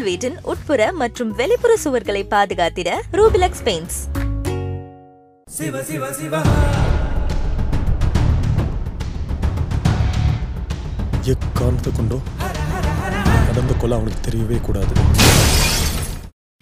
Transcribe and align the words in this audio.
உங்கள் 0.00 0.12
வீட்டின் 0.12 0.36
உட்புற 0.50 0.82
மற்றும் 1.00 1.30
வெளிப்புற 1.38 1.72
சுவர்களை 1.82 2.20
பாதுகாத்திட 2.30 2.90
ரூபிலக்ஸ் 3.18 3.62
பெயிண்ட்ஸ் 3.66 3.98
எக்காரணத்தை 11.34 11.92
கொண்டோ? 11.98 12.18
நடந்த 13.46 13.74
கொலை 13.82 13.96
அவனுக்கு 13.98 14.22
தெரியவே 14.28 14.58
கூடாது. 14.60 14.92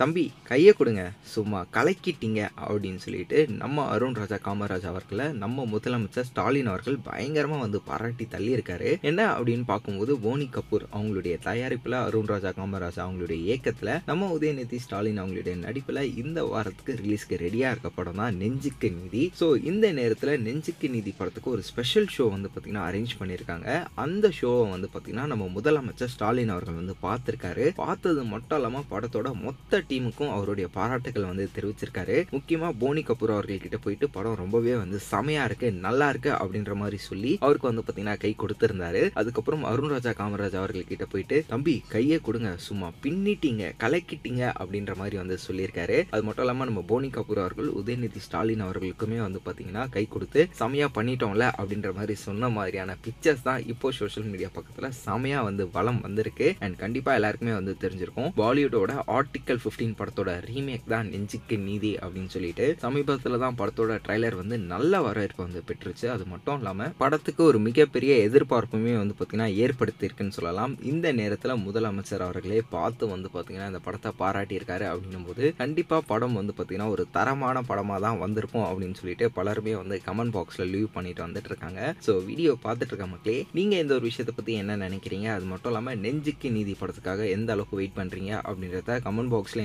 தம்பி 0.00 0.22
கையை 0.48 0.72
கொடுங்க. 0.78 1.02
சும்மா 1.34 1.60
கலக்கிட்டீங்க 1.74 2.40
அப்படின்னு 2.64 3.00
சொல்லிட்டு 3.04 3.38
நம்ம 3.60 3.84
அருண் 3.92 4.16
ராஜா 4.18 4.36
காமராஜ் 4.46 4.84
அவர்களை 4.90 5.26
நம்ம 5.42 5.64
முதலமைச்சர் 5.74 6.26
ஸ்டாலின் 6.30 6.68
அவர்கள் 6.72 6.98
பயங்கரமாக 7.06 7.62
வந்து 7.62 7.78
பாராட்டி 7.86 8.24
தள்ளியிருக்காரு. 8.34 8.90
என்ன 9.10 9.20
அப்படின்னு 9.36 9.64
பார்க்கும்போது 9.70 10.14
போனி 10.24 10.46
கபூர் 10.56 10.84
அவங்களுடைய 10.96 11.36
தயாரிப்பில் 11.46 11.96
அருண் 12.08 12.28
ராஜா 12.32 12.50
காமராஜ் 12.58 12.98
அவங்களுடைய 13.04 13.38
இயக்கத்தில் 13.46 13.92
நம்ம 14.10 14.28
உதயநிதி 14.36 14.80
ஸ்டாலின் 14.86 15.20
அவங்களுடைய 15.22 15.54
நடிப்பில் 15.64 16.02
இந்த 16.24 16.44
வாரத்துக்கு 16.52 16.98
ரிலீஸ்க்கு 17.00 17.40
ரெடியாக 17.44 17.72
இருக்க 17.74 17.92
படம் 18.00 18.20
தான் 18.22 18.36
நெஞ்சுக்கு 18.42 18.90
நிதி. 18.98 19.24
ஸோ 19.40 19.48
இந்த 19.70 19.94
நேரத்தில் 20.00 20.34
நெஞ்சுக்கு 20.46 20.92
நிதி 20.96 21.14
படத்துக்கு 21.22 21.54
ஒரு 21.56 21.64
ஸ்பெஷல் 21.70 22.10
ஷோ 22.16 22.28
வந்து 22.36 22.50
பார்த்திங்கன்னா 22.52 22.86
அரேஞ்ச் 22.90 23.16
பண்ணியிருக்காங்க. 23.22 23.80
அந்த 24.06 24.32
ஷோவை 24.40 24.68
வந்து 24.74 24.90
பார்த்திங்கன்னா 24.92 25.26
நம்ம 25.34 25.48
முதலமைச்சர் 25.56 26.14
ஸ்டாலின் 26.16 26.54
அவர்கள் 26.56 26.80
வந்து 26.82 26.96
பார்த்துருக்காரு. 27.08 27.66
பார்த்தது 27.82 28.22
மட்டும் 28.34 28.58
இல்லாமல் 28.60 28.88
படத்தோட 28.94 29.28
மொத்த 29.46 29.84
டீமுக்கும் 29.90 30.32
அவருடைய 30.36 30.66
பாராட்டுகள் 30.76 31.28
வந்து 31.30 31.46
தெரிவிச்சிருக்காரு. 31.56 32.16
முக்கியமா 32.36 32.70
போனி 32.82 33.04
கபூர் 33.08 33.34
அவர்கள் 33.36 33.62
கிட்ட 33.64 33.78
போயிட்டு 33.84 34.08
படம் 34.16 34.38
ரொம்பவே 34.42 34.74
வந்து 34.82 35.00
செமையா 35.10 35.44
இருக்கு 35.48 35.68
நல்லா 35.86 36.08
இருக்கு 36.12 36.32
அப்படின்ற 36.42 36.74
மாதிரி 36.82 37.00
சொல்லி 37.08 37.32
அவருக்கு 37.44 37.70
வந்து 37.70 37.84
பாத்தீங்கன்னா 37.86 38.16
கை 38.24 38.32
கொடுத்திருந்தாரு. 38.42 39.02
அதுக்கப்புறம் 39.22 39.64
அருண் 39.70 39.92
ராஜா 39.94 40.12
காமராஜ் 40.20 40.58
அவர்கள் 40.60 40.88
கிட்ட 40.90 41.06
போயிட்டு 41.12 41.38
தம்பி 41.52 41.74
கையை 41.94 42.18
கொடுங்க 42.28 42.50
சும்மா 42.68 42.90
பின்னிட்டீங்க 43.04 43.72
கலக்கிட்டீங்க 43.84 44.42
அப்படின்ற 44.60 44.94
மாதிரி 45.00 45.16
வந்து 45.22 45.38
சொல்லியிருக்காரு. 45.46 45.98
அது 46.14 46.24
மட்டும் 46.28 46.44
இல்லாம 46.44 46.66
நம்ம 46.70 46.84
போனி 46.92 47.10
கபூர் 47.16 47.42
அவர்கள் 47.44 47.70
உதயநிதி 47.80 48.22
ஸ்டாலின் 48.26 48.64
அவர்களுக்குமே 48.66 49.20
வந்து 49.26 49.40
பாத்தீங்கன்னா 49.46 49.84
கை 49.96 50.04
கொடுத்து 50.14 50.42
செமையா 50.60 50.88
பண்ணிட்டோம்ல 50.98 51.44
அப்படின்ற 51.60 51.90
மாதிரி 51.98 52.16
சொன்ன 52.26 52.48
மாதிரியான 52.56 52.96
பிக்சர்ஸ் 53.04 53.46
தான் 53.48 53.62
இப்போ 53.72 53.90
சோஷியல் 53.98 54.28
மீடியா 54.32 54.50
பக்கத்துல 54.56 54.90
செமையா 55.04 55.40
வந்து 55.48 55.64
வளம் 55.76 56.00
வந்திருக்கு. 56.06 56.48
அண்ட் 56.64 56.76
கண்டிப்பா 56.82 57.12
எல்லாருக்குமே 57.18 57.54
வந்து 57.58 57.74
தெரிஞ்சிருக்கும். 57.84 58.30
பாலிவுட்டோட 58.40 58.92
ஆர்டிக்கல் 59.16 59.62
15 59.76 59.94
படத்தோட 60.00 60.30
ரீமேக் 60.48 60.84
தான் 60.92 61.08
நெஞ்சுக்கு 61.12 61.56
நீதி 61.66 61.90
அப்படின்னு 62.02 62.30
சொல்லிட்டு 62.34 62.66
சமீபத்தில் 62.84 63.42
தான் 63.44 63.56
படத்தோட 63.60 63.94
ட்ரைலர் 64.04 64.36
வந்து 64.40 64.56
நல்ல 64.72 65.00
வரவேற்பு 65.06 65.40
வந்து 65.46 65.60
பெற்றுச்சு. 65.68 66.06
அது 66.14 66.24
மட்டும் 66.32 66.58
இல்லாமல் 66.60 66.92
படத்துக்கு 67.02 67.42
ஒரு 67.50 67.58
மிகப்பெரிய 67.66 68.12
எதிர்பார்ப்புமே 68.28 68.94
வந்து 69.00 69.14
பார்த்தீங்கன்னா 69.18 69.48
ஏற்படுத்தியிருக்குன்னு 69.64 70.36
சொல்லலாம். 70.38 70.74
இந்த 70.92 71.06
நேரத்தில் 71.20 71.54
முதலமைச்சர் 71.66 72.24
அவர்களே 72.26 72.60
பார்த்து 72.74 73.10
வந்து 73.14 73.30
பார்த்தீங்கன்னா 73.34 73.68
இந்த 73.72 73.80
படத்தை 73.86 74.12
பாராட்டியிருக்காரு 74.22 74.86
அப்படின்னும் 74.92 75.26
போது 75.28 75.52
கண்டிப்பாக 75.60 76.02
படம் 76.12 76.38
வந்து 76.40 76.54
பார்த்தீங்கன்னா 76.58 76.88
ஒரு 76.94 77.04
தரமான 77.16 77.62
படமாக 77.70 78.00
தான் 78.06 78.20
வந்திருக்கும் 78.24 78.66
அப்படின்னு 78.70 78.98
சொல்லிட்டு 79.00 79.28
பலருமே 79.38 79.74
வந்து 79.82 79.98
கமெண்ட் 80.08 80.34
பாக்ஸில் 80.36 80.70
லீவ் 80.74 80.88
பண்ணிட்டு 80.96 81.24
வந்துட்டு 81.26 81.50
இருக்காங்க. 81.52 81.80
ஸோ 82.06 82.14
வீடியோ 82.30 82.54
பார்த்துட்டு 82.66 82.92
இருக்க 82.92 83.08
மக்களே 83.14 83.38
நீங்கள் 83.58 83.82
இந்த 83.84 83.94
ஒரு 83.98 84.06
விஷயத்தை 84.10 84.34
பற்றி 84.38 84.54
என்ன 84.62 84.78
நினைக்கிறீங்க? 84.86 85.28
அது 85.36 85.46
மட்டும் 85.52 85.72
இல்லாமல் 85.72 86.00
நெஞ்சுக்கு 86.06 86.50
நீதி 86.56 86.74
படத்துக்காக 86.82 87.30
எந்த 87.36 87.52
அளவுக்கு 87.56 87.80
வெயிட் 87.82 87.98
பண்ணுறீங்க 88.00 88.32
அப்படின்றத 88.48 88.98
கமெண்ட் 89.08 89.32
பாக்ஸில் 89.34 89.64